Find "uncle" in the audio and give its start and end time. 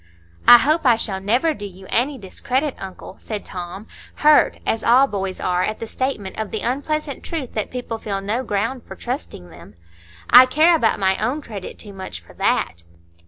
2.79-3.17